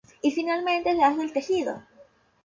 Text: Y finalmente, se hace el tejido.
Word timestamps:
Y 0.23 0.31
finalmente, 0.31 0.95
se 0.95 1.03
hace 1.03 1.21
el 1.21 1.31
tejido. 1.31 1.83